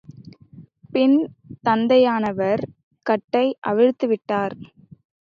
பின் 0.91 1.17
தந்தையானவர் 1.67 2.63
கட்டை 3.05 3.45
அவிழ்த்துவிட்டார். 3.67 4.55